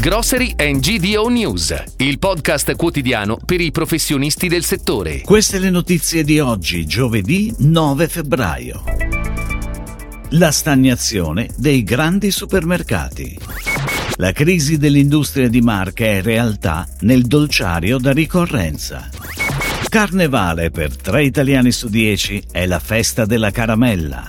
Grocery 0.00 0.54
and 0.56 0.78
GDO 0.78 1.26
News, 1.26 1.74
il 1.96 2.20
podcast 2.20 2.76
quotidiano 2.76 3.36
per 3.44 3.60
i 3.60 3.72
professionisti 3.72 4.46
del 4.46 4.62
settore. 4.62 5.22
Queste 5.22 5.58
le 5.58 5.70
notizie 5.70 6.22
di 6.22 6.38
oggi, 6.38 6.86
giovedì 6.86 7.52
9 7.58 8.06
febbraio. 8.06 8.84
La 10.30 10.52
stagnazione 10.52 11.48
dei 11.56 11.82
grandi 11.82 12.30
supermercati. 12.30 13.36
La 14.18 14.30
crisi 14.30 14.76
dell'industria 14.76 15.48
di 15.48 15.62
marca 15.62 16.04
è 16.04 16.22
realtà 16.22 16.86
nel 17.00 17.26
dolciario 17.26 17.98
da 17.98 18.12
ricorrenza. 18.12 19.08
Carnevale 19.88 20.70
per 20.70 20.96
tre 20.96 21.24
italiani 21.24 21.72
su 21.72 21.88
dieci 21.88 22.40
è 22.52 22.66
la 22.66 22.78
festa 22.78 23.24
della 23.24 23.50
caramella. 23.50 24.28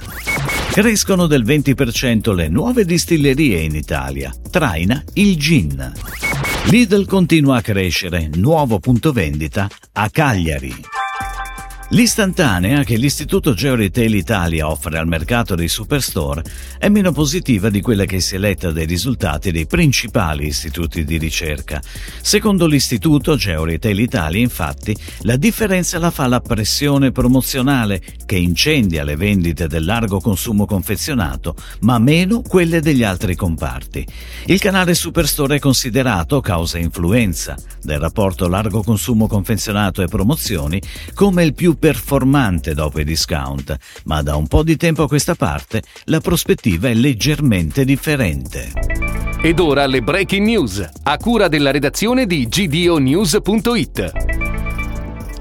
Crescono 0.72 1.26
del 1.26 1.44
20% 1.44 2.34
le 2.34 2.48
nuove 2.48 2.86
distillerie 2.86 3.60
in 3.62 3.76
Italia, 3.76 4.34
traina 4.50 5.04
il 5.16 5.36
gin. 5.36 5.92
Lidl 6.66 7.06
continua 7.06 7.58
a 7.58 7.62
crescere, 7.62 8.30
nuovo 8.36 8.80
punto 8.80 9.12
vendita 9.12 9.68
a 9.94 10.10
Cagliari. 10.10 10.99
L'istantanea 11.92 12.84
che 12.84 12.98
l'Istituto 12.98 13.56
Georetail 13.56 14.14
Italia 14.14 14.70
offre 14.70 15.00
al 15.00 15.08
mercato 15.08 15.56
dei 15.56 15.68
superstore 15.68 16.44
è 16.78 16.88
meno 16.88 17.12
positiva 17.12 17.72
di 17.72 17.82
quella 17.82 18.06
che 18.06 18.20
si 18.20 18.36
è 18.36 18.38
letta 18.38 18.72
dai 18.72 18.86
risultati 18.86 19.52
dei 19.52 19.66
principali 19.66 20.46
istituti 20.46 21.04
di 21.04 21.18
ricerca. 21.18 21.82
Secondo 22.22 22.68
l'Istituto 22.68 23.36
Georetail 23.36 24.00
Italia, 24.00 24.40
infatti, 24.40 24.96
la 25.22 25.36
differenza 25.36 25.98
la 25.98 26.12
fa 26.12 26.28
la 26.28 26.42
pressione 26.42 27.12
promozionale 27.12 28.04
che 28.24 28.36
incendia 28.36 29.04
le 29.04 29.16
vendite 29.16 29.66
del 29.66 29.84
largo 29.84 30.20
consumo 30.20 30.68
confezionato, 30.68 31.56
ma 31.82 31.98
meno 31.98 32.44
quelle 32.44 32.82
degli 32.82 33.04
altri 33.04 33.36
comparti. 33.36 34.06
Il 34.46 34.60
canale 34.60 34.94
Superstore 34.94 35.56
è 35.56 35.60
considerato, 35.60 36.40
causa 36.40 36.78
influenza 36.78 37.58
del 37.82 37.98
rapporto 38.00 38.48
largo 38.48 38.84
consumo 38.84 39.26
confezionato 39.26 40.04
e 40.04 40.08
promozioni, 40.08 40.80
come 41.16 41.44
il 41.44 41.56
più 41.56 41.78
performante 41.80 42.74
dopo 42.74 43.00
i 43.00 43.04
discount, 43.04 43.76
ma 44.04 44.22
da 44.22 44.36
un 44.36 44.48
po' 44.48 44.64
di 44.64 44.76
tempo 44.76 45.04
a 45.04 45.08
questa 45.08 45.36
parte 45.36 45.82
la 46.06 46.20
prospettiva 46.20 46.90
è 46.90 46.94
leggermente 46.94 47.86
differente. 47.86 48.72
Ed 49.42 49.60
ora 49.60 49.86
le 49.86 50.02
breaking 50.02 50.46
news, 50.46 50.88
a 51.04 51.18
cura 51.18 51.48
della 51.48 51.72
redazione 51.72 52.26
di 52.26 52.46
gdonews.it. 52.48 54.29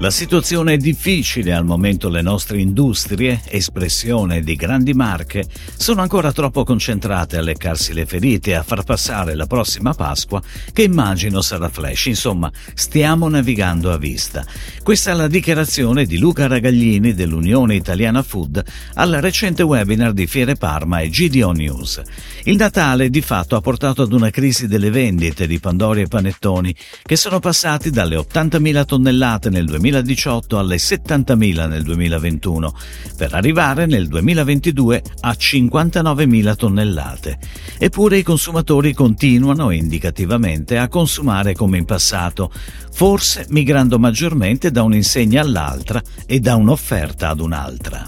La 0.01 0.11
situazione 0.11 0.75
è 0.75 0.77
difficile 0.77 1.51
al 1.51 1.65
momento 1.65 2.07
le 2.07 2.21
nostre 2.21 2.61
industrie, 2.61 3.41
espressione 3.49 4.41
di 4.41 4.55
grandi 4.55 4.93
marche, 4.93 5.45
sono 5.75 5.99
ancora 5.99 6.31
troppo 6.31 6.63
concentrate 6.63 7.35
a 7.35 7.41
leccarsi 7.41 7.91
le 7.91 8.05
ferite 8.05 8.51
e 8.51 8.53
a 8.53 8.63
far 8.63 8.83
passare 8.83 9.35
la 9.35 9.45
prossima 9.45 9.93
Pasqua 9.93 10.41
che 10.71 10.83
immagino 10.83 11.41
sarà 11.41 11.67
flash, 11.67 12.05
insomma 12.05 12.49
stiamo 12.73 13.27
navigando 13.27 13.91
a 13.91 13.97
vista. 13.97 14.45
Questa 14.81 15.11
è 15.11 15.13
la 15.13 15.27
dichiarazione 15.27 16.05
di 16.05 16.17
Luca 16.17 16.47
Ragaglini 16.47 17.13
dell'Unione 17.13 17.75
Italiana 17.75 18.23
Food 18.23 18.63
al 18.93 19.11
recente 19.11 19.63
webinar 19.63 20.13
di 20.13 20.27
Fiere 20.27 20.55
Parma 20.55 21.01
e 21.01 21.09
GDO 21.09 21.51
News. 21.51 22.01
Il 22.45 22.55
Natale 22.55 23.09
di 23.09 23.21
fatto 23.21 23.57
ha 23.57 23.61
portato 23.61 24.03
ad 24.03 24.13
una 24.13 24.29
crisi 24.29 24.65
delle 24.65 24.91
vendite 24.91 25.45
di 25.45 25.59
Pandori 25.59 26.03
e 26.03 26.07
Panettoni 26.07 26.73
che 27.03 27.17
sono 27.17 27.39
passati 27.39 27.89
dalle 27.89 28.15
80.000 28.15 28.85
tonnellate 28.85 29.49
nel 29.49 29.65
2000 29.65 29.87
2018 29.89 30.57
alle 30.57 30.77
70.000 30.77 31.67
nel 31.67 31.83
2021, 31.83 32.73
per 33.17 33.33
arrivare 33.33 33.85
nel 33.85 34.07
2022 34.07 35.03
a 35.21 35.31
59.000 35.31 36.55
tonnellate. 36.55 37.39
Eppure 37.77 38.17
i 38.17 38.23
consumatori 38.23 38.93
continuano 38.93 39.71
indicativamente 39.71 40.77
a 40.77 40.87
consumare 40.87 41.53
come 41.53 41.77
in 41.77 41.85
passato, 41.85 42.51
forse 42.91 43.45
migrando 43.49 43.99
maggiormente 43.99 44.71
da 44.71 44.83
un'insegna 44.83 45.41
all'altra 45.41 46.01
e 46.25 46.39
da 46.39 46.55
un'offerta 46.55 47.29
ad 47.29 47.39
un'altra. 47.39 48.07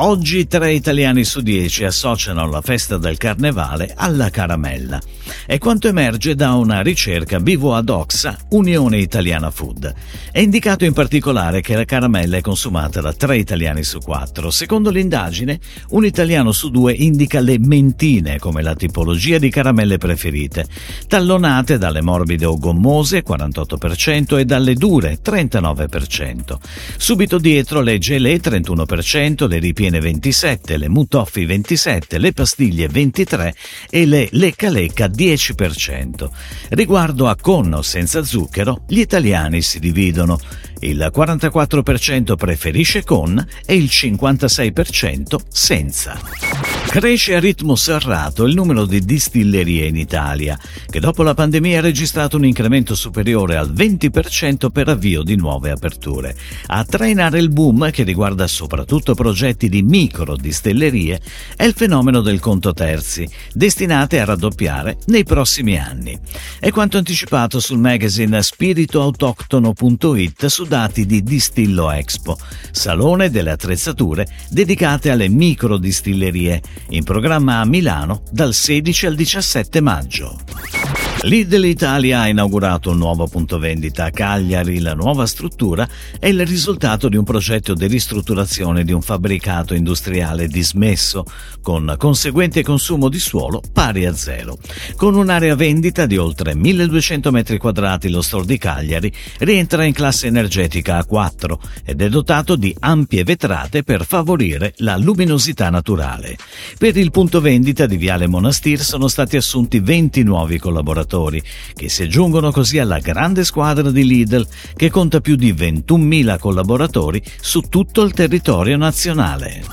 Oggi 0.00 0.46
tre 0.46 0.74
italiani 0.74 1.24
su 1.24 1.40
dieci 1.40 1.82
associano 1.82 2.48
la 2.48 2.60
festa 2.60 2.98
del 2.98 3.16
carnevale 3.16 3.92
alla 3.96 4.30
caramella. 4.30 5.00
È 5.44 5.58
quanto 5.58 5.88
emerge 5.88 6.36
da 6.36 6.52
una 6.52 6.82
ricerca 6.82 7.40
Vivo 7.40 7.74
ad 7.74 7.88
Oxa, 7.88 8.38
Unione 8.50 8.98
Italiana 8.98 9.50
Food. 9.50 9.92
È 10.30 10.38
indicato 10.38 10.84
in 10.84 10.92
particolare 10.92 11.62
che 11.62 11.74
la 11.74 11.84
caramella 11.84 12.36
è 12.36 12.40
consumata 12.40 13.00
da 13.00 13.12
tre 13.12 13.38
italiani 13.38 13.82
su 13.82 13.98
quattro. 13.98 14.52
Secondo 14.52 14.90
l'indagine, 14.90 15.58
un 15.90 16.04
italiano 16.04 16.52
su 16.52 16.70
due 16.70 16.92
indica 16.92 17.40
le 17.40 17.58
mentine 17.58 18.38
come 18.38 18.62
la 18.62 18.76
tipologia 18.76 19.38
di 19.38 19.50
caramelle 19.50 19.98
preferite, 19.98 20.64
tallonate 21.08 21.76
dalle 21.76 22.02
morbide 22.02 22.44
o 22.44 22.56
gommose 22.56 23.24
48% 23.24 24.38
e 24.38 24.44
dalle 24.44 24.74
dure 24.74 25.18
39%. 25.20 26.56
Subito 26.96 27.38
dietro 27.38 27.80
le 27.80 27.98
gelée 27.98 28.40
31%, 28.40 29.48
le 29.48 29.58
ripiene 29.58 29.87
piene 29.88 30.00
27, 30.00 30.76
le 30.76 30.88
mutoffi 30.88 31.46
27, 31.46 32.18
le 32.18 32.32
pastiglie 32.32 32.88
23 32.88 33.54
e 33.88 34.04
le 34.04 34.28
lecca 34.32 34.68
lecca 34.68 35.06
10%. 35.06 36.28
Riguardo 36.70 37.26
a 37.26 37.36
conno 37.40 37.80
senza 37.80 38.22
zucchero, 38.22 38.82
gli 38.86 39.00
italiani 39.00 39.62
si 39.62 39.78
dividono. 39.78 40.38
Il 40.80 41.10
44% 41.14 42.36
preferisce 42.36 43.02
con 43.02 43.44
e 43.64 43.74
il 43.74 43.88
56% 43.90 45.36
senza. 45.48 46.67
Cresce 46.88 47.34
a 47.34 47.38
ritmo 47.38 47.76
serrato 47.76 48.44
il 48.44 48.54
numero 48.54 48.86
di 48.86 49.04
distillerie 49.04 49.84
in 49.84 49.94
Italia, 49.94 50.58
che 50.88 51.00
dopo 51.00 51.22
la 51.22 51.34
pandemia 51.34 51.78
ha 51.78 51.82
registrato 51.82 52.38
un 52.38 52.46
incremento 52.46 52.94
superiore 52.94 53.56
al 53.56 53.70
20% 53.70 54.70
per 54.70 54.88
avvio 54.88 55.22
di 55.22 55.36
nuove 55.36 55.70
aperture. 55.70 56.34
A 56.68 56.82
trainare 56.84 57.40
il 57.40 57.50
boom, 57.50 57.90
che 57.90 58.04
riguarda 58.04 58.46
soprattutto 58.46 59.14
progetti 59.14 59.68
di 59.68 59.82
micro 59.82 60.34
distillerie, 60.34 61.20
è 61.56 61.64
il 61.64 61.74
fenomeno 61.74 62.22
del 62.22 62.40
conto 62.40 62.72
terzi, 62.72 63.28
destinate 63.52 64.18
a 64.18 64.24
raddoppiare 64.24 64.96
nei 65.08 65.24
prossimi 65.24 65.78
anni. 65.78 66.18
È 66.58 66.70
quanto 66.70 66.96
anticipato 66.96 67.60
sul 67.60 67.78
magazine 67.78 68.42
spiritoautoctono.it 68.42 70.46
su 70.46 70.64
dati 70.64 71.04
di 71.04 71.22
Distillo 71.22 71.90
Expo, 71.90 72.38
salone 72.72 73.30
delle 73.30 73.50
attrezzature 73.50 74.26
dedicate 74.48 75.10
alle 75.10 75.28
micro 75.28 75.76
distillerie 75.76 76.62
in 76.90 77.04
programma 77.04 77.60
a 77.60 77.64
Milano 77.64 78.22
dal 78.30 78.54
16 78.54 79.06
al 79.06 79.14
17 79.14 79.80
maggio. 79.80 80.77
Lidl 81.22 81.64
Italia 81.64 82.20
ha 82.20 82.28
inaugurato 82.28 82.90
un 82.90 82.98
nuovo 82.98 83.26
punto 83.26 83.58
vendita 83.58 84.04
a 84.04 84.10
Cagliari. 84.10 84.78
La 84.78 84.94
nuova 84.94 85.26
struttura 85.26 85.86
è 86.16 86.28
il 86.28 86.46
risultato 86.46 87.08
di 87.08 87.16
un 87.16 87.24
progetto 87.24 87.74
di 87.74 87.88
ristrutturazione 87.88 88.84
di 88.84 88.92
un 88.92 89.02
fabbricato 89.02 89.74
industriale 89.74 90.46
dismesso, 90.46 91.24
con 91.60 91.92
conseguente 91.98 92.62
consumo 92.62 93.08
di 93.08 93.18
suolo 93.18 93.60
pari 93.72 94.06
a 94.06 94.14
zero. 94.14 94.58
Con 94.94 95.16
un'area 95.16 95.56
vendita 95.56 96.06
di 96.06 96.16
oltre 96.16 96.54
1200 96.54 97.32
m2, 97.32 98.10
lo 98.10 98.22
store 98.22 98.46
di 98.46 98.56
Cagliari 98.56 99.12
rientra 99.38 99.82
in 99.82 99.92
classe 99.92 100.28
energetica 100.28 101.04
A4 101.04 101.58
ed 101.84 102.00
è 102.00 102.08
dotato 102.08 102.54
di 102.54 102.74
ampie 102.78 103.24
vetrate 103.24 103.82
per 103.82 104.06
favorire 104.06 104.72
la 104.76 104.96
luminosità 104.96 105.68
naturale. 105.68 106.36
Per 106.78 106.96
il 106.96 107.10
punto 107.10 107.40
vendita 107.40 107.86
di 107.86 107.96
Viale 107.96 108.28
Monastir 108.28 108.80
sono 108.80 109.08
stati 109.08 109.36
assunti 109.36 109.80
20 109.80 110.22
nuovi 110.22 110.58
collaboratori 110.60 111.06
collaboratori, 111.08 111.42
che 111.74 111.88
si 111.88 112.02
aggiungono 112.02 112.52
così 112.52 112.78
alla 112.78 112.98
grande 112.98 113.44
squadra 113.44 113.90
di 113.90 114.04
Lidl 114.04 114.46
che 114.76 114.90
conta 114.90 115.20
più 115.20 115.34
di 115.34 115.52
21.000 115.52 116.38
collaboratori 116.38 117.22
su 117.40 117.62
tutto 117.62 118.02
il 118.02 118.12
territorio 118.12 118.76
nazionale. 118.76 119.64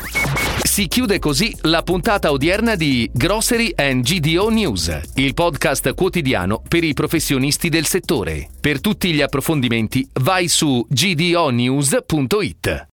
Si 0.64 0.88
chiude 0.88 1.20
così 1.20 1.56
la 1.62 1.84
puntata 1.84 2.32
odierna 2.32 2.76
di 2.76 3.10
Grocery 3.14 3.72
and 3.76 4.04
GDO 4.04 4.50
News, 4.50 5.00
il 5.16 5.34
podcast 5.34 5.94
quotidiano 5.94 6.62
per 6.68 6.84
i 6.84 6.94
professionisti 6.94 7.70
del 7.70 7.86
settore. 7.86 8.50
Per 8.60 8.82
tutti 8.82 9.14
gli 9.14 9.22
approfondimenti 9.22 10.06
vai 10.22 10.48
su 10.48 10.86
gdonews.it. 10.90 12.84